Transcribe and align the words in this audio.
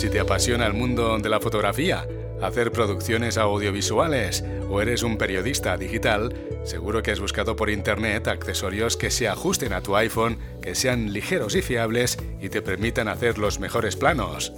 Si 0.00 0.08
te 0.08 0.18
apasiona 0.18 0.66
el 0.66 0.72
mundo 0.72 1.18
de 1.18 1.28
la 1.28 1.40
fotografía, 1.40 2.08
hacer 2.40 2.72
producciones 2.72 3.36
audiovisuales 3.36 4.42
o 4.70 4.80
eres 4.80 5.02
un 5.02 5.18
periodista 5.18 5.76
digital, 5.76 6.34
seguro 6.64 7.02
que 7.02 7.10
has 7.10 7.20
buscado 7.20 7.54
por 7.54 7.68
internet 7.68 8.26
accesorios 8.26 8.96
que 8.96 9.10
se 9.10 9.28
ajusten 9.28 9.74
a 9.74 9.82
tu 9.82 9.96
iPhone, 9.96 10.38
que 10.62 10.74
sean 10.74 11.12
ligeros 11.12 11.54
y 11.54 11.60
fiables 11.60 12.16
y 12.40 12.48
te 12.48 12.62
permitan 12.62 13.08
hacer 13.08 13.36
los 13.36 13.60
mejores 13.60 13.94
planos. 13.94 14.54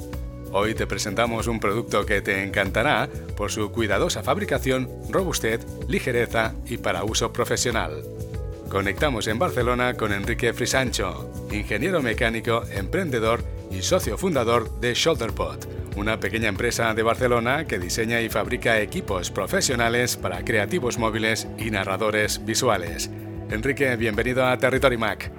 Hoy 0.52 0.76
te 0.76 0.86
presentamos 0.86 1.48
un 1.48 1.58
producto 1.58 2.06
que 2.06 2.22
te 2.22 2.44
encantará 2.44 3.08
por 3.36 3.50
su 3.50 3.72
cuidadosa 3.72 4.22
fabricación, 4.22 4.88
robustez, 5.10 5.66
ligereza 5.88 6.54
y 6.66 6.76
para 6.76 7.02
uso 7.02 7.32
profesional. 7.32 8.04
Conectamos 8.72 9.28
en 9.28 9.38
Barcelona 9.38 9.98
con 9.98 10.12
Enrique 10.12 10.54
Frisancho, 10.54 11.30
ingeniero 11.52 12.00
mecánico, 12.00 12.62
emprendedor 12.74 13.40
y 13.70 13.82
socio 13.82 14.16
fundador 14.16 14.80
de 14.80 14.94
ShoulderPod, 14.94 15.58
una 15.98 16.18
pequeña 16.18 16.48
empresa 16.48 16.94
de 16.94 17.02
Barcelona 17.02 17.66
que 17.66 17.78
diseña 17.78 18.22
y 18.22 18.30
fabrica 18.30 18.80
equipos 18.80 19.30
profesionales 19.30 20.16
para 20.16 20.42
creativos 20.42 20.98
móviles 20.98 21.46
y 21.58 21.70
narradores 21.70 22.46
visuales. 22.46 23.10
Enrique, 23.50 23.94
bienvenido 23.96 24.46
a 24.46 24.56
Territory 24.56 24.96
Mac. 24.96 25.30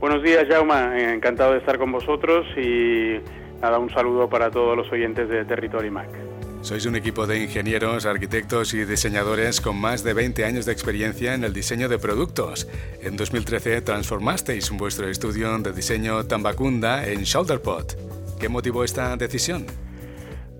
Buenos 0.00 0.22
días, 0.22 0.46
Jaume. 0.48 1.12
Encantado 1.12 1.52
de 1.52 1.58
estar 1.58 1.76
con 1.76 1.92
vosotros 1.92 2.46
y 2.56 3.20
nada, 3.60 3.78
un 3.78 3.90
saludo 3.90 4.26
para 4.30 4.50
todos 4.50 4.74
los 4.74 4.90
oyentes 4.90 5.28
de 5.28 5.44
Territory 5.44 5.90
Mac. 5.90 6.29
Sois 6.62 6.84
un 6.84 6.94
equipo 6.94 7.26
de 7.26 7.38
ingenieros, 7.38 8.04
arquitectos 8.04 8.74
y 8.74 8.84
diseñadores 8.84 9.62
con 9.62 9.80
más 9.80 10.04
de 10.04 10.12
20 10.12 10.44
años 10.44 10.66
de 10.66 10.72
experiencia 10.72 11.34
en 11.34 11.42
el 11.42 11.54
diseño 11.54 11.88
de 11.88 11.98
productos. 11.98 12.68
En 13.02 13.16
2013 13.16 13.80
transformasteis 13.80 14.70
vuestro 14.70 15.08
estudio 15.08 15.58
de 15.58 15.72
diseño 15.72 16.26
Tambacunda 16.26 17.06
en 17.08 17.22
ShoulderPod. 17.22 17.86
¿Qué 18.38 18.50
motivó 18.50 18.84
esta 18.84 19.16
decisión? 19.16 19.66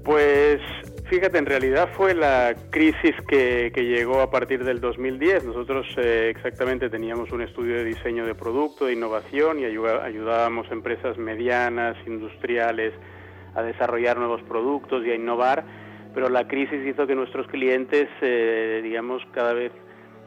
Pues 0.02 0.60
fíjate, 1.04 1.36
en 1.36 1.44
realidad 1.44 1.90
fue 1.94 2.14
la 2.14 2.56
crisis 2.70 3.14
que, 3.28 3.70
llegó 3.76 4.22
a 4.22 4.30
partir 4.30 4.64
del 4.64 4.80
2010. 4.80 5.44
Nosotros 5.44 5.86
eh, 5.98 6.32
exactamente 6.34 6.88
teníamos 6.88 7.30
un 7.30 7.42
estudio 7.42 7.76
de 7.76 7.84
diseño 7.84 8.24
de 8.24 8.34
producto, 8.34 8.86
de 8.86 8.94
innovación 8.94 9.58
y 9.58 9.64
ayudábamos 9.66 10.66
a 10.70 10.72
empresas 10.72 11.18
medianas, 11.18 11.94
industriales, 12.06 12.94
a 13.54 13.62
desarrollar 13.62 14.16
nuevos 14.16 14.42
productos 14.42 15.04
y 15.04 15.10
a 15.10 15.14
innovar 15.14 15.89
pero 16.14 16.28
la 16.28 16.46
crisis 16.48 16.86
hizo 16.86 17.06
que 17.06 17.14
nuestros 17.14 17.46
clientes, 17.48 18.08
eh, 18.20 18.80
digamos, 18.82 19.22
cada 19.32 19.52
vez 19.52 19.72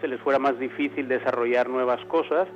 se 0.02 0.08
les 0.08 0.20
fuera 0.22 0.39
más 0.39 0.59
difícil 0.59 1.08
desarrollar 1.08 1.70
nuevas 1.70 2.03
cosas 2.06 2.48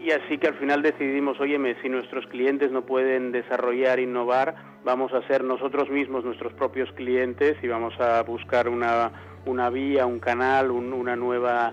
y 0.00 0.12
así 0.12 0.38
que 0.38 0.46
al 0.46 0.54
final 0.54 0.82
decidimos, 0.82 1.40
óyeme, 1.40 1.76
si 1.82 1.88
nuestros 1.88 2.26
clientes 2.26 2.70
no 2.70 2.86
pueden 2.86 3.32
desarrollar, 3.32 3.98
innovar, 3.98 4.54
vamos 4.84 5.12
a 5.12 5.26
ser 5.26 5.42
nosotros 5.42 5.90
mismos 5.90 6.24
nuestros 6.24 6.52
propios 6.52 6.90
clientes 6.92 7.56
y 7.62 7.68
vamos 7.68 7.98
a 8.00 8.22
buscar 8.22 8.68
una, 8.68 9.10
una 9.44 9.70
vía, 9.70 10.06
un 10.06 10.20
canal, 10.20 10.70
una 10.70 11.16
nueva, 11.16 11.72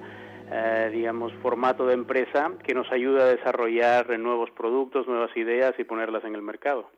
eh, 0.52 0.90
digamos, 0.92 1.34
formato 1.42 1.86
de 1.86 1.94
empresa 1.94 2.52
que 2.64 2.73
nos 2.73 2.92
ayude 2.92 3.22
a 3.22 3.26
desarrollar 3.28 4.18
nuevos 4.18 4.50
productos, 4.52 5.08
nuevas 5.08 5.36
ideas 5.38 5.76
y 5.78 5.84
ponerlas 5.84 6.23
en 6.23 6.34
el 6.34 6.42
mercado. 6.42 6.90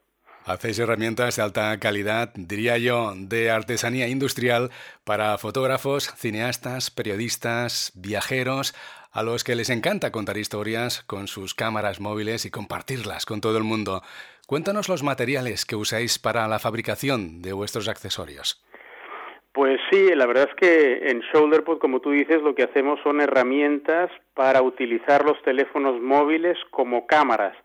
Hacéis 0.47 0.79
herramientas 0.79 1.35
de 1.35 1.43
alta 1.43 1.77
calidad, 1.77 2.31
diría 2.33 2.77
yo, 2.77 3.11
de 3.17 3.51
artesanía 3.51 4.07
industrial 4.07 4.69
para 5.03 5.37
fotógrafos, 5.37 6.07
cineastas, 6.15 6.89
periodistas, 6.89 7.91
viajeros, 7.95 8.73
a 9.11 9.23
los 9.23 9.43
que 9.43 9.55
les 9.55 9.69
encanta 9.69 10.13
contar 10.13 10.37
historias 10.37 11.03
con 11.03 11.27
sus 11.27 11.53
cámaras 11.53 11.99
móviles 11.99 12.45
y 12.45 12.49
compartirlas 12.49 13.25
con 13.25 13.41
todo 13.41 13.57
el 13.57 13.65
mundo. 13.65 14.03
Cuéntanos 14.47 14.87
los 14.87 15.03
materiales 15.03 15.65
que 15.65 15.75
usáis 15.75 16.17
para 16.17 16.47
la 16.47 16.59
fabricación 16.59 17.41
de 17.41 17.51
vuestros 17.51 17.89
accesorios. 17.89 18.63
Pues 19.51 19.81
sí, 19.91 20.15
la 20.15 20.27
verdad 20.27 20.47
es 20.49 20.55
que 20.55 21.09
en 21.09 21.19
ShoulderPod, 21.19 21.79
como 21.79 21.99
tú 21.99 22.11
dices, 22.11 22.41
lo 22.41 22.55
que 22.55 22.63
hacemos 22.63 23.01
son 23.03 23.19
herramientas 23.19 24.09
para 24.33 24.61
utilizar 24.61 25.25
los 25.25 25.41
teléfonos 25.41 25.99
móviles 25.99 26.57
como 26.71 27.05
cámaras 27.05 27.57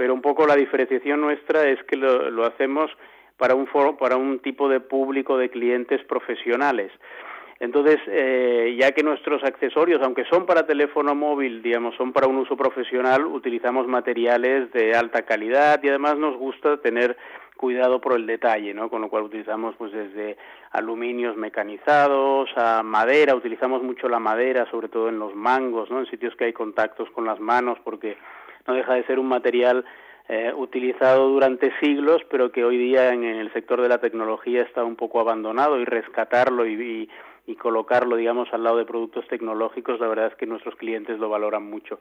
pero 0.00 0.14
un 0.14 0.22
poco 0.22 0.46
la 0.46 0.56
diferenciación 0.56 1.20
nuestra 1.20 1.68
es 1.68 1.78
que 1.84 1.94
lo, 1.94 2.46
hacemos 2.46 2.90
para 3.36 3.54
un, 3.54 3.68
para 3.98 4.16
un 4.16 4.38
tipo 4.38 4.66
de 4.66 4.80
público 4.80 5.36
de 5.36 5.50
clientes 5.50 6.02
profesionales. 6.04 6.90
Entonces, 7.58 7.98
eh, 8.06 8.78
ya 8.80 8.92
que 8.92 9.02
nuestros 9.02 9.44
accesorios, 9.44 10.00
aunque 10.02 10.24
son 10.24 10.46
para 10.46 10.66
teléfono 10.66 11.14
móvil, 11.14 11.60
digamos, 11.60 11.94
son 11.96 12.14
para 12.14 12.28
un 12.28 12.38
uso 12.38 12.56
profesional, 12.56 13.26
utilizamos 13.26 13.86
materiales 13.86 14.72
de 14.72 14.94
alta 14.94 15.26
calidad 15.26 15.78
y 15.82 15.90
además 15.90 16.16
nos 16.16 16.34
gusta 16.38 16.78
tener 16.78 17.18
cuidado 17.58 18.00
por 18.00 18.14
el 18.14 18.26
detalle, 18.26 18.72
¿no? 18.72 18.88
Con 18.88 19.02
lo 19.02 19.10
cual 19.10 19.24
utilizamos 19.24 19.74
pues 19.76 19.92
desde 19.92 20.38
aluminios 20.70 21.36
mecanizados 21.36 22.48
a 22.56 22.82
madera, 22.82 23.34
utilizamos 23.34 23.82
mucho 23.82 24.08
la 24.08 24.18
madera, 24.18 24.64
sobre 24.70 24.88
todo 24.88 25.10
en 25.10 25.18
los 25.18 25.34
mangos, 25.34 25.90
¿no? 25.90 25.98
En 25.98 26.06
sitios 26.06 26.34
que 26.36 26.46
hay 26.46 26.54
contactos 26.54 27.10
con 27.10 27.26
las 27.26 27.38
manos 27.38 27.76
porque 27.84 28.16
no 28.66 28.74
deja 28.74 28.94
de 28.94 29.04
ser 29.04 29.18
un 29.18 29.28
material 29.28 29.84
eh, 30.32 30.52
utilizado 30.54 31.28
durante 31.28 31.76
siglos, 31.80 32.22
pero 32.30 32.52
que 32.52 32.64
hoy 32.64 32.78
día 32.78 33.12
en, 33.12 33.24
el 33.24 33.52
sector 33.52 33.80
de 33.80 33.88
la 33.88 33.98
tecnología 33.98 34.62
está 34.62 34.84
un 34.84 34.94
poco 34.94 35.18
abandonado 35.18 35.76
y 35.80 35.84
rescatarlo 35.84 36.68
y, 36.68 37.10
y, 37.48 37.56
colocarlo, 37.56 38.14
digamos, 38.14 38.48
al 38.52 38.62
lado 38.62 38.76
de 38.76 38.84
productos 38.84 39.26
tecnológicos, 39.26 39.98
la 39.98 40.06
verdad 40.06 40.28
es 40.28 40.36
que 40.36 40.46
nuestros 40.46 40.76
clientes 40.76 41.18
lo 41.18 41.28
valoran 41.28 41.68
mucho. 41.68 41.98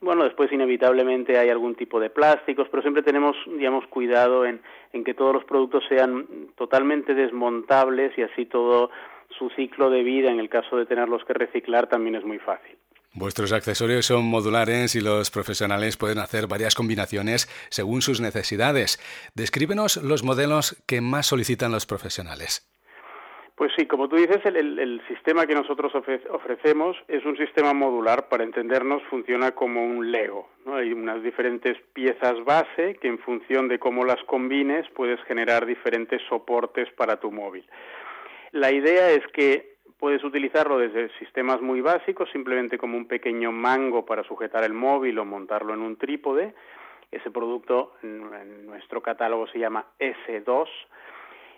Bueno, 0.00 0.24
después 0.24 0.50
inevitablemente 0.50 1.38
hay 1.38 1.48
algún 1.48 1.76
tipo 1.76 2.00
de 2.00 2.10
plásticos, 2.10 2.66
pero 2.70 2.82
siempre 2.82 3.04
tenemos, 3.04 3.36
digamos, 3.46 3.86
cuidado 3.86 4.44
en, 4.44 4.60
en 4.92 5.04
que 5.04 5.14
todos 5.14 5.32
los 5.32 5.44
productos 5.44 5.84
sean 5.88 6.26
totalmente 6.56 7.14
desmontables 7.14 8.18
y 8.18 8.22
así 8.22 8.46
todo 8.46 8.90
su 9.38 9.48
ciclo 9.50 9.90
de 9.90 10.02
vida, 10.02 10.28
en 10.28 10.40
el 10.40 10.48
caso 10.48 10.76
de 10.76 10.86
tenerlos 10.86 11.24
que 11.24 11.34
reciclar, 11.34 11.86
también 11.86 12.16
es 12.16 12.24
muy 12.24 12.40
fácil. 12.40 12.79
Vuestros 13.12 13.52
accesorios 13.52 14.06
son 14.06 14.24
modulares 14.24 14.94
y 14.94 15.00
los 15.00 15.32
profesionales 15.32 15.96
pueden 15.96 16.18
hacer 16.18 16.46
varias 16.46 16.76
combinaciones 16.76 17.48
según 17.68 18.02
sus 18.02 18.20
necesidades. 18.20 18.98
Descríbenos 19.34 19.96
los 19.96 20.22
modelos 20.22 20.80
que 20.86 21.00
más 21.00 21.26
solicitan 21.26 21.72
los 21.72 21.86
profesionales. 21.86 22.70
Pues 23.60 23.72
sí, 23.76 23.84
como 23.84 24.08
tú 24.08 24.16
dices, 24.16 24.38
el, 24.46 25.02
sistema 25.06 25.46
que 25.46 25.54
nosotros 25.54 25.92
ofrecemos 25.94 26.96
es 27.08 27.22
un 27.26 27.36
sistema 27.36 27.74
modular. 27.74 28.28
Para 28.30 28.42
entendernos, 28.42 29.02
funciona 29.10 29.50
como 29.50 29.84
un 29.84 30.10
Lego. 30.10 30.48
Hay 30.66 30.92
unas 30.94 31.22
diferentes 31.22 31.76
piezas 31.92 32.42
base 32.46 32.96
que 33.02 33.08
en 33.08 33.18
función 33.18 33.68
de 33.68 33.78
cómo 33.78 34.06
las 34.06 34.22
combines 34.24 34.88
puedes 34.94 35.20
generar 35.24 35.66
diferentes 35.66 36.22
soportes 36.28 36.88
para 36.92 37.20
tu 37.20 37.30
móvil. 37.30 37.66
La 38.52 38.72
idea 38.72 39.10
es 39.10 39.26
que 39.34 39.69
Puedes 40.00 40.24
utilizarlo 40.24 40.78
desde 40.78 41.10
sistemas 41.18 41.60
muy 41.60 41.82
básicos, 41.82 42.30
simplemente 42.30 42.78
como 42.78 42.96
un 42.96 43.06
pequeño 43.06 43.52
mango 43.52 44.06
para 44.06 44.24
sujetar 44.24 44.64
el 44.64 44.72
móvil 44.72 45.18
o 45.18 45.26
montarlo 45.26 45.74
en 45.74 45.80
un 45.80 45.96
trípode. 45.96 46.54
Ese 47.12 47.30
producto 47.30 47.92
en 48.02 48.66
nuestro 48.66 49.02
catálogo 49.02 49.46
se 49.48 49.58
llama 49.58 49.84
S2 49.98 50.68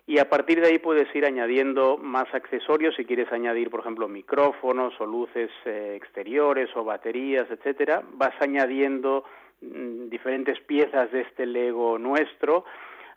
y 0.06 0.18
a 0.18 0.28
partir 0.28 0.60
de 0.60 0.68
ahí 0.68 0.78
puedes 0.78 1.14
ir 1.14 1.24
añadiendo 1.24 1.96
más 1.98 2.26
accesorios 2.34 2.96
si 2.96 3.04
quieres 3.04 3.30
añadir, 3.30 3.70
por 3.70 3.80
ejemplo, 3.80 4.08
micrófonos 4.08 4.92
o 5.00 5.06
luces 5.06 5.50
eh, 5.64 5.94
exteriores 5.96 6.68
o 6.74 6.82
baterías, 6.82 7.48
etcétera. 7.48 8.02
Vas 8.14 8.34
añadiendo 8.40 9.24
mm, 9.60 10.08
diferentes 10.08 10.58
piezas 10.60 11.12
de 11.12 11.20
este 11.20 11.46
Lego 11.46 11.96
nuestro 11.96 12.64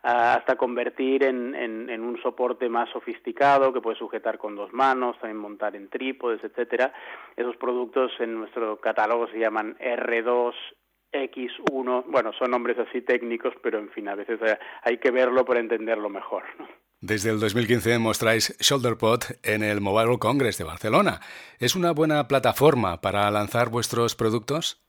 hasta 0.06 0.56
convertir 0.56 1.24
en, 1.24 1.56
en, 1.56 2.02
un 2.02 2.22
soporte 2.22 2.70
más 2.70 2.90
sofisticado 2.92 3.74
que 3.74 3.82
puede 3.82 3.98
sujetar 3.98 4.38
con 4.38 4.56
dos 4.56 4.72
manos, 4.72 5.18
también 5.20 5.38
montar 5.38 5.76
en 5.76 5.90
trípodes, 5.90 6.44
etcétera. 6.44 6.94
Esos 7.36 7.58
productos 7.58 8.12
en 8.20 8.36
nuestro 8.36 8.80
catálogo 8.80 9.28
se 9.30 9.40
llaman 9.40 9.76
R2, 9.80 10.54
X1, 11.12 12.04
bueno, 12.08 12.34
son 12.34 12.52
nombres 12.52 12.78
así 12.78 13.02
técnicos, 13.02 13.54
pero 13.64 13.80
en 13.80 13.90
fin, 13.90 14.08
a 14.08 14.16
veces 14.16 14.40
hay 14.84 14.98
que 15.00 15.10
verlo 15.10 15.44
para 15.44 15.60
entenderlo 15.60 16.10
mejor. 16.10 16.44
Desde 17.02 17.32
el 17.32 17.40
2015 17.40 17.98
mostráis 17.98 18.56
ShoulderPod 18.60 19.22
en 19.44 19.64
el 19.64 19.82
Mobile 19.82 20.06
World 20.06 20.20
Congress 20.20 20.58
de 20.60 20.66
Barcelona. 20.66 21.20
¿Es 21.60 21.76
una 21.76 21.94
buena 21.94 22.28
plataforma 22.28 23.02
para 23.02 23.32
lanzar 23.32 23.70
vuestros 23.70 24.16
productos? 24.16 24.86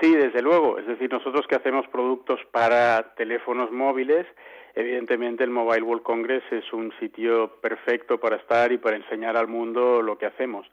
Sí, 0.00 0.14
desde 0.14 0.40
luego. 0.40 0.78
Es 0.78 0.86
decir, 0.86 1.12
nosotros 1.12 1.46
que 1.46 1.56
hacemos 1.56 1.86
productos 1.88 2.40
para 2.52 3.14
teléfonos 3.14 3.70
móviles, 3.70 4.26
evidentemente 4.74 5.44
el 5.44 5.50
Mobile 5.50 5.82
World 5.82 6.02
Congress 6.02 6.42
es 6.50 6.72
un 6.72 6.92
sitio 7.00 7.60
perfecto 7.60 8.18
para 8.18 8.36
estar 8.36 8.72
y 8.72 8.78
para 8.78 8.96
enseñar 8.96 9.36
al 9.36 9.48
mundo 9.48 10.02
lo 10.02 10.18
que 10.18 10.26
hacemos. 10.26 10.66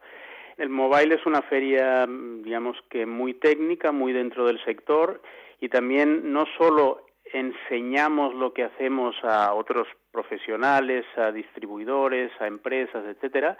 El 0.56 0.70
mobile 0.70 1.14
es 1.14 1.24
una 1.24 1.42
feria, 1.42 2.06
digamos 2.08 2.76
que 2.90 3.06
muy 3.06 3.34
técnica, 3.34 3.92
muy 3.92 4.12
dentro 4.12 4.44
del 4.46 4.62
sector 4.64 5.22
y 5.60 5.68
también 5.68 6.32
no 6.32 6.46
solo 6.58 7.06
enseñamos 7.32 8.34
lo 8.34 8.52
que 8.52 8.64
hacemos 8.64 9.14
a 9.22 9.54
otros 9.54 9.86
profesionales, 10.10 11.04
a 11.16 11.30
distribuidores, 11.30 12.32
a 12.40 12.46
empresas, 12.46 13.04
etcétera, 13.06 13.56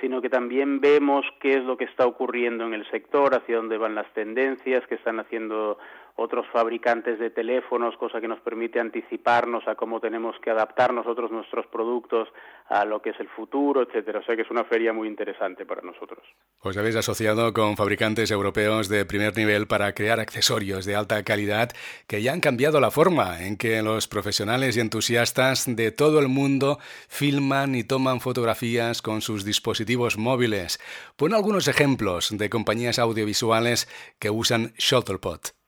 sino 0.00 0.20
que 0.22 0.30
también 0.30 0.80
vemos 0.80 1.24
qué 1.40 1.54
es 1.54 1.64
lo 1.64 1.76
que 1.76 1.84
está 1.84 2.06
ocurriendo 2.06 2.64
en 2.64 2.74
el 2.74 2.88
sector, 2.90 3.34
hacia 3.34 3.56
dónde 3.56 3.76
van 3.76 3.94
las 3.94 4.12
tendencias, 4.14 4.86
qué 4.88 4.94
están 4.94 5.20
haciendo 5.20 5.78
otros 6.20 6.46
fabricantes 6.52 7.18
de 7.18 7.30
teléfonos, 7.30 7.96
cosa 7.96 8.20
que 8.20 8.28
nos 8.28 8.40
permite 8.40 8.78
anticiparnos 8.78 9.66
a 9.66 9.74
cómo 9.74 10.00
tenemos 10.00 10.36
que 10.44 10.50
adaptar 10.50 10.92
nosotros 10.92 11.30
nuestros 11.30 11.66
productos 11.68 12.28
a 12.68 12.84
lo 12.84 13.00
que 13.00 13.10
es 13.10 13.20
el 13.20 13.28
futuro, 13.30 13.82
etcétera. 13.82 14.18
O 14.18 14.22
sea 14.22 14.36
que 14.36 14.42
es 14.42 14.50
una 14.50 14.64
feria 14.64 14.92
muy 14.92 15.08
interesante 15.08 15.64
para 15.64 15.80
nosotros. 15.80 16.20
Os 16.60 16.76
habéis 16.76 16.96
asociado 16.96 17.54
con 17.54 17.74
fabricantes 17.74 18.30
europeos 18.30 18.90
de 18.90 19.06
primer 19.06 19.34
nivel 19.34 19.66
para 19.66 19.94
crear 19.94 20.20
accesorios 20.20 20.84
de 20.84 20.94
alta 20.94 21.22
calidad 21.24 21.70
que 22.06 22.20
ya 22.20 22.34
han 22.34 22.40
cambiado 22.40 22.80
la 22.80 22.90
forma 22.90 23.42
en 23.42 23.56
que 23.56 23.80
los 23.82 24.06
profesionales 24.06 24.76
y 24.76 24.80
entusiastas 24.80 25.74
de 25.74 25.90
todo 25.90 26.20
el 26.20 26.28
mundo 26.28 26.78
filman 27.08 27.74
y 27.74 27.82
toman 27.82 28.20
fotografías 28.20 29.00
con 29.00 29.22
sus 29.22 29.46
dispositivos 29.46 30.18
móviles. 30.18 30.80
Pon 31.16 31.32
algunos 31.32 31.66
ejemplos 31.66 32.36
de 32.36 32.50
compañías 32.50 32.98
audiovisuales 32.98 33.88
que 34.18 34.28
usan 34.28 34.74
Shuttlepot. 34.76 35.59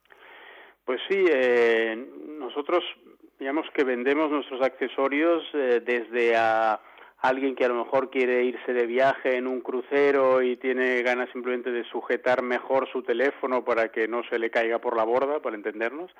Pues 0.85 0.99
sí, 1.07 1.23
eh, 1.29 1.95
nosotros 2.39 2.83
digamos 3.39 3.65
que 3.73 3.83
vendemos 3.83 4.29
nuestros 4.29 4.61
accesorios 4.61 5.43
eh, 5.53 5.81
desde 5.85 6.35
a 6.35 6.79
alguien 7.19 7.55
que 7.55 7.63
a 7.63 7.69
lo 7.69 7.75
mejor 7.75 8.09
quiere 8.09 8.43
irse 8.43 8.73
de 8.73 8.85
viaje 8.85 9.37
en 9.37 9.47
un 9.47 9.61
crucero 9.61 10.41
y 10.41 10.57
tiene 10.57 11.01
ganas 11.03 11.29
simplemente 11.31 11.71
de 11.71 11.85
sujetar 11.85 12.41
mejor 12.41 12.89
su 12.91 13.01
teléfono 13.01 13.63
para 13.63 13.89
que 13.89 14.09
no 14.09 14.23
se 14.29 14.39
le 14.39 14.49
caiga 14.49 14.79
por 14.79 14.97
la 14.97 15.05
borda, 15.05 15.39
para 15.39 15.55
entendernos, 15.55 16.11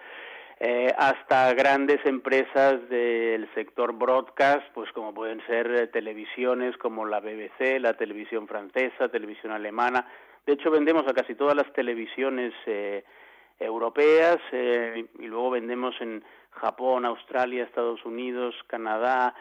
eh, 0.62 0.94
hasta 0.98 1.54
grandes 1.54 2.06
empresas 2.06 2.88
del 2.90 3.50
sector 3.54 3.92
broadcast, 3.92 4.66
pues 4.74 4.90
como 4.94 5.14
pueden 5.14 5.46
ser 5.46 5.90
televisiones 5.92 6.78
como 6.78 7.06
la 7.06 7.20
BBC, 7.20 7.80
la 7.82 7.96
televisión 7.96 8.48
francesa, 8.48 9.10
televisión 9.10 9.52
alemana. 9.52 10.08
De 10.46 10.54
hecho, 10.54 10.72
vendemos 10.72 11.06
a 11.08 11.14
casi 11.14 11.36
todas 11.36 11.56
las 11.56 11.72
televisiones 11.74 12.54
europeas 13.60 14.40
eh, 14.52 15.06
y 15.20 15.26
luego 15.26 15.52
vendemos 15.52 15.96
en 16.02 16.24
Japón, 16.52 17.06
Australia, 17.06 17.64
Estados 17.64 18.04
Unidos, 18.06 18.56
Canadá, 18.68 19.34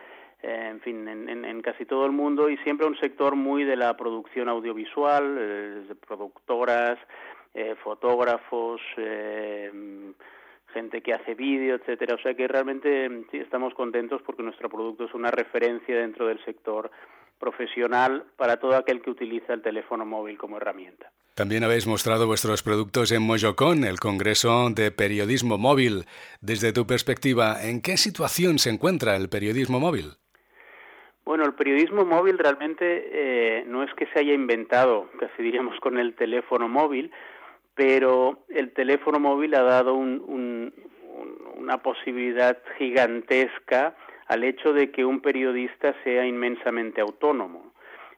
eh, 0.42 0.68
en 0.70 0.80
fin, 0.80 1.06
en, 1.08 1.62
casi 1.62 1.84
todo 1.84 2.06
el 2.06 2.12
mundo 2.12 2.48
y 2.48 2.56
siempre 2.58 2.86
un 2.86 2.98
sector 2.98 3.36
muy 3.36 3.64
de 3.64 3.76
la 3.76 3.96
producción 3.96 4.48
audiovisual, 4.48 5.36
eh, 5.38 5.94
productoras, 6.06 6.98
fotógrafos, 7.84 8.80
gente 10.72 11.02
que 11.02 11.12
hace 11.12 11.34
vídeo, 11.34 11.74
etcétera. 11.74 12.14
O 12.14 12.18
sea 12.18 12.32
que 12.32 12.48
realmente 12.48 13.26
sí 13.30 13.36
estamos 13.36 13.74
contentos 13.74 14.22
porque 14.22 14.42
nuestro 14.42 14.70
producto 14.70 15.04
es 15.04 15.12
una 15.12 15.30
referencia 15.30 15.94
dentro 15.94 16.26
del 16.26 16.42
sector 16.46 16.90
profesional 17.38 18.24
para 18.36 18.56
todo 18.56 18.74
aquel 18.74 19.02
que 19.02 19.10
utiliza 19.10 19.52
el 19.52 19.60
teléfono 19.60 20.06
móvil 20.06 20.38
como 20.38 20.56
herramienta. 20.56 21.12
También 21.34 21.64
habéis 21.64 21.86
mostrado 21.86 22.26
vuestros 22.26 22.62
productos 22.62 23.10
en 23.10 23.22
Mojocon, 23.22 23.84
el 23.84 23.98
Congreso 24.00 24.68
de 24.68 24.90
Periodismo 24.90 25.56
Móvil. 25.56 26.04
Desde 26.42 26.74
tu 26.74 26.86
perspectiva, 26.86 27.56
¿en 27.62 27.80
qué 27.80 27.96
situación 27.96 28.58
se 28.58 28.68
encuentra 28.68 29.16
el 29.16 29.30
periodismo 29.30 29.80
móvil? 29.80 30.12
Bueno, 31.24 31.44
el 31.44 31.54
periodismo 31.54 32.04
móvil 32.04 32.36
realmente 32.36 32.84
eh, 32.84 33.64
no 33.66 33.82
es 33.82 33.94
que 33.94 34.06
se 34.08 34.18
haya 34.18 34.34
inventado, 34.34 35.08
casi 35.18 35.42
diríamos 35.42 35.80
con 35.80 35.98
el 35.98 36.14
teléfono 36.14 36.68
móvil, 36.68 37.10
pero 37.74 38.44
el 38.50 38.72
teléfono 38.72 39.18
móvil 39.18 39.54
ha 39.54 39.62
dado 39.62 39.94
una 39.94 41.78
posibilidad 41.82 42.58
gigantesca 42.76 43.96
al 44.26 44.44
hecho 44.44 44.74
de 44.74 44.90
que 44.90 45.06
un 45.06 45.22
periodista 45.22 45.94
sea 46.04 46.26
inmensamente 46.26 47.00
autónomo. 47.00 47.71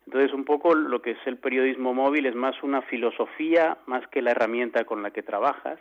Entonces, 0.07 0.33
un 0.33 0.45
poco 0.45 0.75
lo 0.75 1.01
que 1.01 1.13
es 1.13 1.19
el 1.27 1.39
periodismo 1.39 1.95
móvil 1.95 2.27
es 2.27 2.35
más 2.35 2.63
una 2.63 2.83
filosofía, 2.83 3.79
más 3.87 4.07
que 4.09 4.23
la 4.23 4.33
herramienta 4.33 4.85
con 4.85 5.03
la 5.03 5.11
que 5.11 5.23
trabajas, 5.23 5.79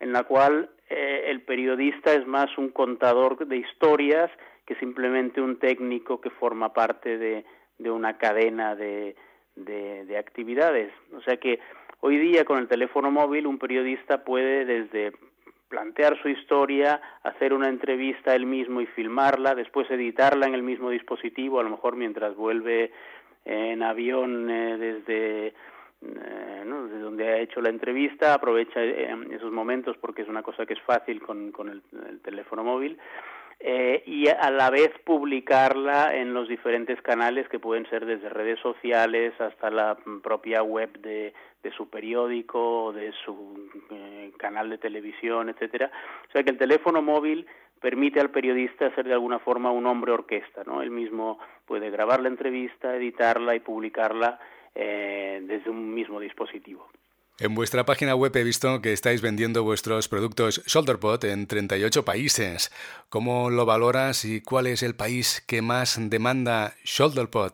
en 0.00 0.12
la 0.12 0.22
cual 0.24 0.70
eh, 0.88 1.24
el 1.26 1.42
periodista 1.42 2.12
es 2.14 2.26
más 2.26 2.56
un 2.56 2.68
contador 2.68 3.46
de 3.46 3.56
historias 3.56 4.30
que 4.64 4.76
simplemente 4.76 5.40
un 5.40 5.58
técnico 5.58 6.20
que 6.20 6.30
forma 6.30 6.72
parte 6.72 7.18
de, 7.18 7.44
una 7.90 8.18
cadena 8.18 8.76
de, 8.76 9.16
de 9.56 10.18
actividades. 10.18 10.92
O 11.14 11.20
sea 11.22 11.38
que 11.38 11.58
hoy 12.00 12.16
día 12.18 12.44
con 12.44 12.58
el 12.58 12.68
teléfono 12.68 13.10
móvil 13.10 13.46
un 13.46 13.58
periodista 13.58 14.24
puede 14.24 14.64
desde 14.64 15.12
plantear 15.68 16.20
su 16.22 16.28
historia, 16.28 17.00
hacer 17.22 17.52
una 17.52 17.68
entrevista 17.68 18.34
él 18.34 18.46
mismo 18.46 18.80
y 18.80 18.86
filmarla, 18.86 19.54
después 19.54 19.90
editarla 19.90 20.46
en 20.46 20.54
el 20.54 20.62
mismo 20.62 20.90
dispositivo, 20.90 21.60
a 21.60 21.62
lo 21.62 21.70
mejor 21.70 21.96
mientras 21.96 22.34
vuelve 22.34 22.90
en 23.48 23.82
avión 23.82 24.50
eh, 24.50 24.76
desde, 24.76 25.46
eh, 25.48 25.54
desde 26.02 26.98
donde 27.00 27.28
ha 27.28 27.38
hecho 27.38 27.60
la 27.62 27.70
entrevista, 27.70 28.34
aprovecha 28.34 28.84
eh, 28.84 29.14
esos 29.32 29.50
momentos 29.50 29.96
porque 29.96 30.22
es 30.22 30.28
una 30.28 30.42
cosa 30.42 30.66
que 30.66 30.74
es 30.74 30.82
fácil 30.82 31.22
con, 31.22 31.50
con 31.50 31.70
el, 31.70 31.82
teléfono 32.20 32.62
móvil. 32.62 32.98
y 34.06 34.28
a 34.28 34.50
la 34.50 34.70
vez 34.70 34.90
publicarla 35.04 36.14
en 36.14 36.34
los 36.34 36.46
diferentes 36.46 37.00
canales 37.00 37.48
que 37.48 37.58
pueden 37.58 37.88
ser 37.88 38.04
desde 38.04 38.28
redes 38.28 38.60
sociales 38.60 39.32
hasta 39.40 39.70
la 39.70 39.96
propia 40.22 40.62
web 40.62 40.90
de, 41.00 41.32
de 41.62 41.70
su 41.72 41.88
periódico, 41.88 42.92
de 42.92 43.12
su 43.24 43.70
canal 44.36 44.68
de 44.70 44.78
televisión, 44.78 45.48
etcétera. 45.48 45.90
O 46.28 46.32
sea 46.32 46.44
que 46.44 46.50
el 46.50 46.58
teléfono 46.58 47.02
móvil 47.02 47.46
permite 47.80 48.20
al 48.20 48.30
periodista 48.30 48.94
ser 48.94 49.06
de 49.06 49.12
alguna 49.12 49.38
forma 49.38 49.70
un 49.70 49.86
hombre 49.86 50.12
orquesta, 50.12 50.62
¿no? 50.64 50.82
Él 50.82 50.90
mismo 50.90 51.38
puede 51.66 51.90
grabar 51.90 52.20
la 52.20 52.28
entrevista, 52.28 52.94
editarla 52.94 53.54
y 53.54 53.60
publicarla 53.60 54.38
eh, 54.74 55.40
desde 55.42 55.70
un 55.70 55.94
mismo 55.94 56.20
dispositivo. 56.20 56.88
En 57.40 57.54
vuestra 57.54 57.84
página 57.84 58.16
web 58.16 58.36
he 58.36 58.42
visto 58.42 58.82
que 58.82 58.92
estáis 58.92 59.22
vendiendo 59.22 59.62
vuestros 59.62 60.08
productos 60.08 60.60
ShoulderPod 60.66 61.24
en 61.24 61.46
38 61.46 62.04
países. 62.04 62.72
¿Cómo 63.08 63.48
lo 63.50 63.64
valoras 63.64 64.24
y 64.24 64.40
cuál 64.40 64.66
es 64.66 64.82
el 64.82 64.96
país 64.96 65.44
que 65.46 65.62
más 65.62 65.98
demanda 66.10 66.74
ShoulderPod? 66.84 67.52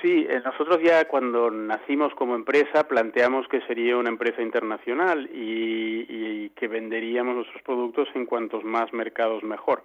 Sí, 0.00 0.26
eh, 0.28 0.40
nosotros 0.44 0.80
ya 0.82 1.06
cuando 1.06 1.50
nacimos 1.50 2.14
como 2.14 2.36
empresa 2.36 2.86
planteamos 2.86 3.48
que 3.48 3.60
sería 3.62 3.96
una 3.96 4.10
empresa 4.10 4.42
internacional 4.42 5.28
y, 5.32 6.50
que 6.50 6.68
venderíamos 6.68 7.36
nuestros 7.36 7.62
productos 7.62 8.08
en 8.14 8.26
cuantos 8.26 8.64
más 8.64 8.92
mercados 8.92 9.44
mejor. 9.44 9.82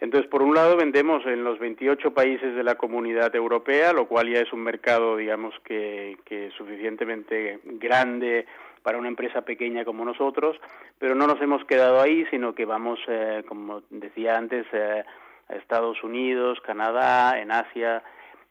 Entonces, 0.00 0.28
por 0.28 0.42
un 0.42 0.54
lado, 0.54 0.76
vendemos 0.76 1.24
en 1.24 1.44
los 1.44 1.58
28 1.58 2.12
países 2.12 2.54
de 2.54 2.62
la 2.62 2.74
comunidad 2.74 3.34
europea, 3.34 3.92
lo 3.94 4.06
cual 4.06 4.28
ya 4.28 4.40
es 4.40 4.52
un 4.52 4.60
mercado, 4.60 5.16
digamos, 5.16 5.54
que, 5.64 6.18
que 6.26 6.50
suficientemente 6.58 7.60
grande 7.64 8.44
para 8.82 8.98
una 8.98 9.08
empresa 9.08 9.42
pequeña 9.42 9.84
como 9.84 10.04
nosotros, 10.04 10.60
pero 10.98 11.14
no 11.14 11.26
nos 11.26 11.40
hemos 11.40 11.64
quedado 11.64 12.02
ahí, 12.02 12.26
sino 12.30 12.54
que 12.54 12.66
vamos, 12.66 12.98
eh, 13.08 13.42
como 13.48 13.82
decía 13.88 14.36
antes, 14.36 14.66
eh, 14.72 15.04
a 15.48 15.54
Estados 15.54 16.02
Unidos, 16.04 16.60
Canadá, 16.60 17.40
en 17.40 17.50
Asia, 17.50 18.02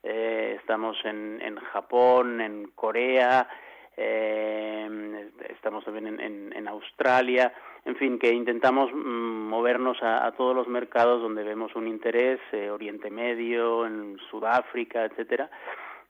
eh, 0.03 0.57
estamos 0.59 0.97
en, 1.05 1.41
en, 1.41 1.55
Japón, 1.55 2.41
en 2.41 2.71
Corea, 2.75 3.47
eh, 3.95 5.29
estamos 5.49 5.85
también 5.85 6.19
en, 6.19 6.51
en, 6.53 6.67
Australia, 6.67 7.53
en 7.85 7.95
fin, 7.95 8.19
que 8.19 8.33
intentamos 8.33 8.91
mm, 8.91 9.47
movernos 9.47 9.97
a, 10.01 10.29
todos 10.33 10.55
los 10.55 10.67
mercados 10.67 11.21
donde 11.21 11.43
vemos 11.43 11.73
un 11.75 11.87
interés, 11.87 12.39
eh, 12.51 12.69
Oriente 12.69 13.09
Medio, 13.09 13.85
en 13.85 14.17
Sudáfrica, 14.29 15.05
etcétera. 15.05 15.49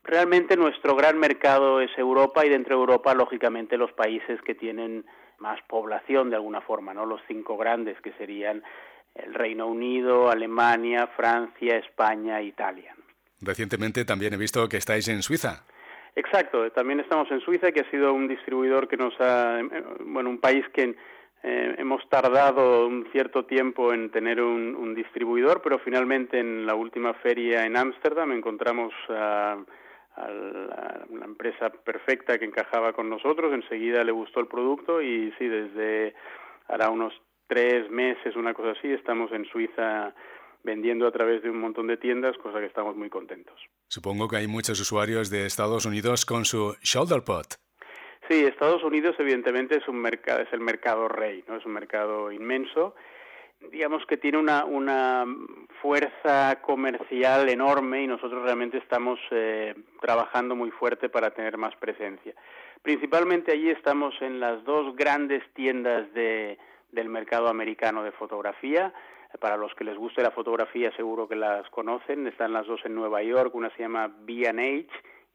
Realmente 0.04 0.58
nuestro 0.58 0.96
gran 0.96 1.20
mercado 1.20 1.80
es 1.80 1.92
Europa 1.98 2.46
y 2.46 2.50
dentro 2.50 2.76
de 2.76 2.82
Europa, 2.82 3.14
lógicamente, 3.14 3.78
los 3.78 3.92
países 3.94 4.42
que 4.42 4.56
tienen 4.56 5.06
más 5.38 5.62
población 5.68 6.30
de 6.30 6.36
alguna 6.36 6.62
forma, 6.62 6.94
¿no? 6.94 7.06
Los 7.06 7.22
cinco 7.28 7.58
grandes 7.58 8.00
que 8.02 8.12
serían 8.14 8.64
el 9.16 9.34
Reino 9.34 9.68
Unido, 9.68 10.30
Alemania, 10.30 11.08
Francia, 11.16 11.78
España, 11.78 12.42
Italia. 12.42 12.96
Recientemente 13.46 14.06
también 14.06 14.34
he 14.34 14.38
visto 14.38 14.68
que 14.68 14.78
estáis 14.78 15.08
en 15.08 15.22
Suiza. 15.22 15.64
Exacto, 16.16 16.72
también 16.72 17.00
estamos 17.00 17.30
en 17.32 17.40
Suiza, 17.42 17.72
que 17.72 17.82
ha 17.82 17.90
sido 17.90 18.14
un 18.14 18.28
distribuidor 18.28 18.88
que 18.88 18.98
nos 18.98 19.14
ha, 19.20 19.60
bueno, 20.06 20.30
un 20.30 20.40
país 20.40 20.64
que 20.74 20.96
eh, 21.46 21.76
hemos 21.78 22.08
tardado 22.08 22.88
un 22.88 23.08
cierto 23.12 23.46
tiempo 23.46 23.94
en 23.94 24.12
tener 24.12 24.40
un, 24.42 24.94
distribuidor, 24.96 25.62
pero 25.64 25.80
finalmente 25.80 26.40
en 26.40 26.68
la 26.68 26.76
última 26.76 27.16
feria 27.16 27.66
en 27.66 27.76
Ámsterdam 27.76 28.32
encontramos 28.32 28.94
a, 29.10 29.58
la, 30.18 31.06
la, 31.10 31.26
empresa 31.26 31.72
perfecta 31.72 32.38
que 32.38 32.46
encajaba 32.46 32.94
con 32.94 33.10
nosotros, 33.10 33.52
enseguida 33.52 34.04
le 34.04 34.12
gustó 34.12 34.40
el 34.40 34.48
producto 34.48 35.02
y 35.02 35.34
sí, 35.40 35.48
desde 35.48 36.14
hará 36.68 36.90
unos 36.92 37.14
tres 37.48 37.90
meses, 37.90 38.36
una 38.36 38.54
cosa 38.54 38.72
así, 38.78 38.92
estamos 38.92 39.32
en 39.32 39.46
Suiza 39.46 40.14
vendiendo 40.64 41.08
a 41.08 41.12
través 41.12 41.44
de 41.44 41.50
un 41.50 41.60
montón 41.60 41.88
de 41.88 41.98
tiendas, 41.98 42.38
cosa 42.38 42.60
que 42.60 42.66
estamos 42.66 42.96
muy 42.96 43.10
contentos. 43.10 43.60
Supongo 43.88 44.28
que 44.28 44.38
hay 44.38 44.48
muchos 44.48 44.80
usuarios 44.80 45.30
de 45.30 45.46
Estados 45.46 45.86
Unidos 45.86 46.26
con 46.26 46.46
su 46.46 46.76
ShoulderPod. 46.82 47.46
Sí, 48.30 48.46
Estados 48.46 48.84
Unidos 48.84 49.16
evidentemente 49.20 49.78
es 49.78 49.88
un 49.88 49.98
mercado, 49.98 50.42
es 50.42 50.54
el 50.54 50.62
mercado 50.62 51.10
rey, 51.10 51.44
¿no? 51.48 51.58
Es 51.58 51.66
un 51.66 51.74
mercado 51.74 52.32
inmenso. 52.32 52.96
Digamos 53.72 54.06
que 54.06 54.18
tiene 54.18 54.38
una, 54.38 54.66
una 54.66 55.26
fuerza 55.82 56.62
comercial 56.62 57.50
enorme 57.50 58.04
y 58.04 58.08
nosotros 58.08 58.44
realmente 58.44 58.78
estamos 58.78 59.20
eh, 59.32 59.74
trabajando 60.02 60.56
muy 60.56 60.72
fuerte 60.72 61.10
para 61.10 61.32
tener 61.32 61.58
más 61.58 61.76
presencia. 61.76 62.34
Principalmente 62.82 63.52
allí 63.52 63.70
estamos 63.70 64.14
en 64.22 64.40
las 64.40 64.64
dos 64.64 64.96
grandes 64.96 65.44
tiendas 65.54 66.14
de, 66.14 66.58
del 66.92 67.10
mercado 67.10 67.48
americano 67.48 68.04
de 68.04 68.12
fotografía. 68.12 68.94
Para 69.40 69.58
los 69.58 69.74
que 69.76 69.84
les 69.84 69.98
guste 69.98 70.22
la 70.22 70.32
fotografía 70.32 70.96
seguro 70.96 71.28
que 71.28 71.36
las 71.36 71.70
conocen. 71.70 72.28
Están 72.28 72.54
las 72.54 72.68
dos 72.68 72.82
en 72.86 72.96
Nueva 72.96 73.24
York, 73.24 73.54
una 73.56 73.70
se 73.76 73.84
llama 73.84 74.08
B&H 74.08 74.88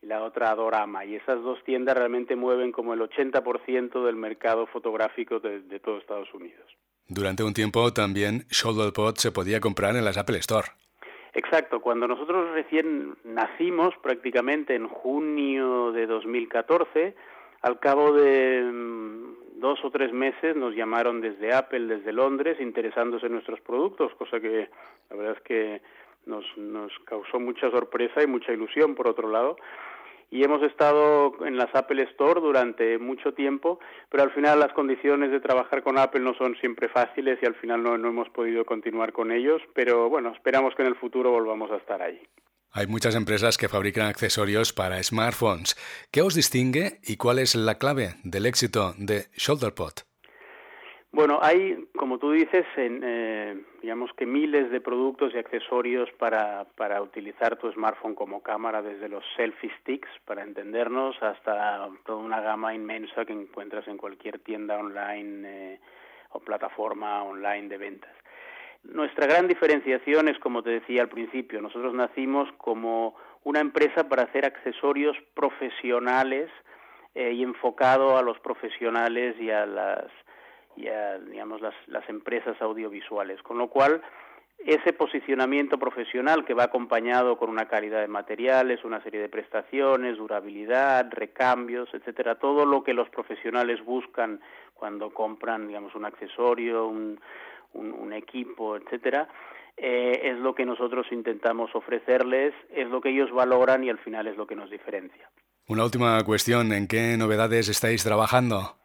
y 0.03 0.07
la 0.07 0.23
otra 0.23 0.51
Adorama. 0.51 1.05
Y 1.05 1.17
esas 1.17 1.43
dos 1.43 1.63
tiendas 1.65 1.97
realmente 1.97 2.37
mueven 2.37 2.73
como 2.73 2.95
el 2.95 3.01
80% 3.01 4.05
del 4.05 4.17
mercado 4.17 4.67
fotográfico 4.67 5.41
de, 5.41 5.61
de 5.61 5.81
todo 5.81 5.99
Estados 5.99 6.33
Unidos. 6.33 6.67
Durante 7.09 7.43
un 7.43 7.55
tiempo 7.55 7.93
también 7.93 8.45
ShoulderPod 8.51 9.17
se 9.17 9.33
podía 9.33 9.61
comprar 9.61 9.97
en 9.97 10.05
las 10.05 10.19
Apple 10.19 10.39
Store. 10.39 10.69
Exacto, 11.33 11.81
cuando 11.81 12.09
nosotros 12.09 12.51
recién 12.53 13.17
nacimos, 13.25 13.95
prácticamente 14.03 14.75
en 14.75 14.89
junio 14.89 15.93
de 15.93 16.07
2014, 16.07 17.15
al 17.63 17.79
cabo 17.79 18.13
de 18.13 18.63
mm, 18.63 19.48
dos 19.59 19.85
o 19.85 19.91
tres 19.91 20.13
meses 20.13 20.57
nos 20.57 20.75
llamaron 20.75 21.21
desde 21.21 21.55
Apple, 21.55 21.87
desde 21.87 22.13
Londres, 22.13 22.59
interesándose 22.61 23.27
en 23.27 23.33
nuestros 23.33 23.61
productos, 23.61 24.15
cosa 24.15 24.41
que 24.41 24.69
la 25.11 25.17
verdad 25.17 25.37
es 25.37 25.43
que 25.43 25.83
nos, 26.27 26.45
nos 26.57 26.93
causó 27.05 27.41
mucha 27.41 27.71
sorpresa 27.71 28.23
y 28.23 28.27
mucha 28.27 28.53
ilusión, 28.53 28.95
por 28.95 29.09
otro 29.09 29.29
lado 29.29 29.57
y 30.31 30.45
hemos 30.45 30.63
estado 30.63 31.35
en 31.47 31.57
las 31.57 31.75
Apple 31.75 32.03
Store 32.03 32.41
durante 32.41 32.99
mucho 32.99 33.33
tiempo, 33.33 33.81
pero 34.11 34.25
al 34.25 34.31
final 34.33 34.61
las 34.61 34.73
condiciones 34.73 35.31
de 35.31 35.41
trabajar 35.41 35.83
con 35.83 35.99
Apple 35.99 36.21
no 36.21 36.35
son 36.35 36.55
siempre 36.57 36.89
fáciles 36.89 37.39
y 37.43 37.47
al 37.47 37.55
final 37.55 37.83
no, 37.83 37.97
no 37.97 38.09
hemos 38.09 38.29
podido 38.29 38.65
continuar 38.65 39.13
con 39.13 39.33
ellos, 39.33 39.63
pero 39.75 40.09
bueno, 40.09 40.33
esperamos 40.35 40.75
que 40.75 40.83
en 40.83 40.89
el 40.89 40.97
futuro 40.97 41.31
volvamos 41.31 41.71
a 41.71 41.77
estar 41.77 42.03
ahí. 42.03 42.21
Hay 42.73 42.87
muchas 42.87 43.15
empresas 43.15 43.57
que 43.57 43.69
fabrican 43.69 44.07
accesorios 44.07 44.73
para 44.73 45.03
smartphones. 45.03 45.75
¿Qué 46.13 46.23
os 46.23 46.35
distingue 46.35 46.99
y 47.03 47.17
cuál 47.17 47.39
es 47.39 47.55
la 47.55 47.77
clave 47.77 48.15
del 48.25 48.47
éxito 48.47 48.95
de 48.99 49.27
ShoulderPod? 49.37 50.09
Bueno, 51.11 51.39
hay, 51.41 51.89
como 51.97 52.19
tú 52.19 52.33
dices, 52.33 52.67
en, 52.77 53.01
eh, 53.03 53.57
digamos 53.81 54.11
que 54.13 54.27
miles 54.27 54.71
de 54.71 54.83
productos 54.83 55.33
y 55.35 55.39
accesorios 55.39 56.11
para, 56.19 56.67
para 56.77 57.01
utilizar 57.01 57.57
tu 57.57 57.73
smartphone 57.73 58.15
como 58.15 58.43
cámara, 58.43 58.83
desde 58.83 59.09
los 59.09 59.25
selfie 59.35 59.73
sticks, 59.81 60.11
para 60.27 60.43
entendernos, 60.43 61.17
hasta 61.23 61.89
toda 62.05 62.19
una 62.19 62.43
gama 62.43 62.75
inmensa 62.75 63.25
que 63.25 63.33
encuentras 63.33 63.89
en 63.89 63.97
cualquier 63.97 64.41
tienda 64.41 64.77
online 64.77 65.49
eh, 65.49 65.81
o 66.33 66.41
plataforma 66.41 67.23
online 67.23 67.69
de 67.69 67.79
ventas. 67.79 68.13
Nuestra 68.85 69.27
gran 69.27 69.49
diferenciación 69.49 70.29
es, 70.29 70.39
como 70.39 70.63
te 70.63 70.71
decía 70.71 71.03
al 71.03 71.09
principio, 71.09 71.61
nosotros 71.61 71.95
nacimos 71.95 72.51
como 72.59 73.17
una 73.45 73.61
empresa 73.61 74.09
para 74.09 74.23
hacer 74.23 74.45
accesorios 74.45 75.17
profesionales 75.35 76.51
eh, 77.15 77.33
y 77.33 77.43
enfocado 77.43 78.17
a 78.17 78.23
los 78.23 78.39
profesionales 78.41 79.37
y 79.41 79.51
a 79.51 79.67
las 79.67 80.07
y 80.77 80.87
a 80.87 81.19
digamos, 81.19 81.61
las, 81.61 81.75
las 81.89 82.09
empresas 82.09 82.61
audiovisuales. 82.63 83.43
Con 83.43 83.59
lo 83.59 83.69
cual, 83.69 84.01
ese 84.59 84.93
posicionamiento 84.93 85.79
profesional 85.79 86.45
que 86.45 86.55
va 86.55 86.65
acompañado 86.65 87.37
con 87.37 87.51
una 87.51 87.67
calidad 87.67 88.01
de 88.01 88.09
materiales, 88.09 88.85
una 88.85 89.03
serie 89.03 89.21
de 89.21 89.29
prestaciones, 89.29 90.19
durabilidad, 90.19 91.09
recambios, 91.11 91.89
etcétera, 91.93 92.37
todo 92.37 92.65
lo 92.65 92.83
que 92.83 92.95
los 92.95 93.09
profesionales 93.09 93.85
buscan 93.85 94.41
cuando 94.75 95.11
compran, 95.11 95.69
digamos, 95.69 95.95
un 95.95 96.05
accesorio, 96.05 96.87
un, 96.87 97.21
un, 97.75 98.13
equipo, 98.13 98.77
etcétera, 98.77 99.29
eh, 99.77 100.21
es 100.25 100.39
lo 100.39 100.55
que 100.55 100.65
nosotros 100.65 101.07
intentamos 101.13 101.75
ofrecerles, 101.75 102.55
es 102.75 102.89
lo 102.89 103.01
que 103.01 103.11
ellos 103.11 103.31
valoran 103.31 103.85
y 103.85 103.91
al 103.91 103.99
final 103.99 104.27
es 104.27 104.37
lo 104.37 104.47
que 104.47 104.57
nos 104.57 104.71
diferencia. 104.71 105.31
Una 105.69 105.85
última 105.85 106.23
cuestión, 106.25 106.73
¿en 106.73 106.89
qué 106.89 107.17
novedades 107.19 107.69
estáis 107.69 108.03
trabajando? 108.03 108.79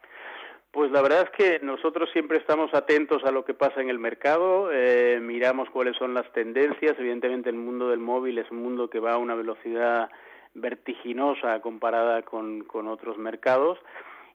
Pues 0.72 0.92
la 0.92 1.02
verdad 1.02 1.22
es 1.22 1.30
que 1.30 1.60
nosotros 1.64 2.10
siempre 2.12 2.40
estamos 2.40 2.74
atentos 2.74 3.24
a 3.24 3.32
lo 3.32 3.46
que 3.46 3.54
pasa 3.54 3.80
en 3.80 3.90
el 3.90 4.00
mercado, 4.00 4.72
eh, 4.72 5.20
miramos 5.22 5.70
cuáles 5.70 5.96
son 5.98 6.14
las 6.14 6.32
tendencias. 6.34 6.96
Evidentemente 6.98 7.50
el 7.50 7.56
mundo 7.56 7.90
del 7.90 8.00
móvil 8.00 8.40
es 8.40 8.50
un 8.52 8.64
mundo 8.64 8.90
que 8.90 9.00
va 9.00 9.14
a 9.14 9.18
una 9.18 9.36
velocidad 9.36 10.10
vertiginosa 10.56 11.62
comparada 11.62 12.24
con, 12.24 12.64
con 12.64 12.88
otros 12.88 13.18
mercados 13.18 13.80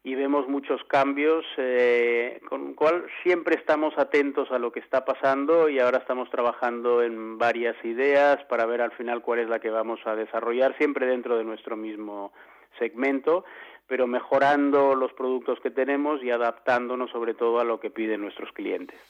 y 0.04 0.14
vemos 0.14 0.48
muchos 0.48 0.82
cambios, 0.84 1.44
eh, 1.56 2.40
con 2.48 2.68
lo 2.68 2.74
cual 2.76 3.06
siempre 3.22 3.56
estamos 3.56 3.96
atentos 3.98 4.50
a 4.50 4.58
lo 4.58 4.72
que 4.72 4.80
está 4.80 5.04
pasando 5.04 5.68
y 5.68 5.78
ahora 5.78 5.98
estamos 5.98 6.30
trabajando 6.30 7.02
en 7.02 7.38
varias 7.38 7.76
ideas 7.84 8.42
para 8.44 8.66
ver 8.66 8.80
al 8.80 8.92
final 8.92 9.22
cuál 9.22 9.40
es 9.40 9.48
la 9.48 9.60
que 9.60 9.70
vamos 9.70 10.00
a 10.06 10.14
desarrollar, 10.14 10.76
siempre 10.78 11.06
dentro 11.06 11.36
de 11.36 11.44
nuestro 11.44 11.76
mismo 11.76 12.32
segmento 12.78 13.44
pero 13.88 14.06
mejorando 14.06 14.94
los 14.94 15.12
productos 15.14 15.58
que 15.60 15.70
tenemos 15.70 16.22
y 16.22 16.30
adaptándonos 16.30 17.10
sobre 17.10 17.34
todo 17.34 17.58
a 17.58 17.64
lo 17.64 17.80
que 17.80 17.90
piden 17.90 18.20
nuestros 18.20 18.52
clientes. 18.52 19.00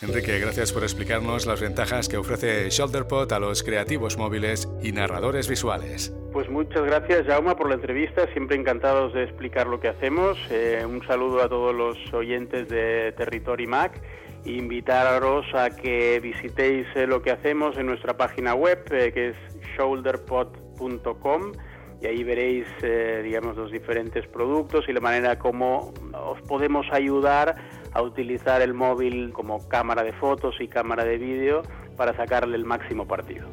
Enrique, 0.00 0.38
gracias 0.38 0.72
por 0.72 0.84
explicarnos 0.84 1.44
las 1.46 1.60
ventajas 1.60 2.08
que 2.08 2.16
ofrece 2.16 2.70
ShoulderPod 2.70 3.32
a 3.32 3.40
los 3.40 3.64
creativos 3.64 4.16
móviles 4.16 4.68
y 4.80 4.92
narradores 4.92 5.48
visuales. 5.48 6.14
Pues 6.32 6.48
muchas 6.48 6.84
gracias, 6.84 7.26
Jauma, 7.26 7.56
por 7.56 7.68
la 7.68 7.74
entrevista. 7.74 8.30
Siempre 8.32 8.56
encantados 8.56 9.12
de 9.12 9.24
explicar 9.24 9.66
lo 9.66 9.80
que 9.80 9.88
hacemos. 9.88 10.38
Eh, 10.50 10.86
un 10.86 11.04
saludo 11.04 11.42
a 11.42 11.48
todos 11.48 11.74
los 11.74 11.96
oyentes 12.14 12.68
de 12.68 13.12
Territory 13.16 13.66
Mac 13.66 14.00
invitaros 14.44 15.46
a 15.54 15.70
que 15.70 16.20
visitéis 16.20 16.86
eh, 16.94 17.06
lo 17.06 17.22
que 17.22 17.30
hacemos 17.30 17.76
en 17.76 17.86
nuestra 17.86 18.16
página 18.16 18.54
web, 18.54 18.84
eh, 18.90 19.12
que 19.12 19.30
es 19.30 19.36
shoulderpod.com 19.76 21.52
y 22.00 22.06
ahí 22.06 22.22
veréis, 22.22 22.66
eh, 22.82 23.22
digamos, 23.24 23.56
los 23.56 23.72
diferentes 23.72 24.26
productos 24.28 24.88
y 24.88 24.92
la 24.92 25.00
manera 25.00 25.38
como 25.38 25.92
os 26.12 26.40
podemos 26.42 26.86
ayudar 26.92 27.56
a 27.92 28.02
utilizar 28.02 28.62
el 28.62 28.74
móvil 28.74 29.32
como 29.32 29.66
cámara 29.68 30.02
de 30.02 30.12
fotos 30.12 30.56
y 30.60 30.68
cámara 30.68 31.04
de 31.04 31.18
vídeo 31.18 31.62
para 31.96 32.16
sacarle 32.16 32.56
el 32.56 32.64
máximo 32.64 33.06
partido. 33.06 33.48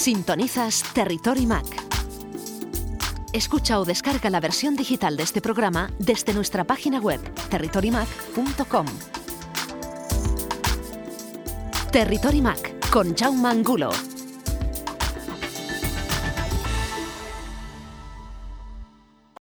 Sintonizas 0.00 0.82
Territory 0.94 1.46
Mac. 1.46 1.79
Escucha 3.32 3.78
o 3.78 3.84
descarga 3.84 4.28
la 4.28 4.40
versión 4.40 4.74
digital 4.74 5.16
de 5.16 5.22
este 5.22 5.40
programa 5.40 5.90
desde 5.98 6.34
nuestra 6.34 6.64
página 6.64 6.98
web 6.98 7.20
territorymac.com. 7.48 8.86
Territory 11.92 12.40
Mac 12.40 12.90
con 12.90 13.16
Jaume 13.16 13.48
Angulo 13.48 13.90